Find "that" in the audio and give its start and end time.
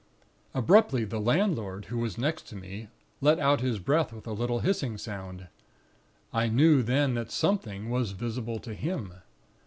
7.13-7.29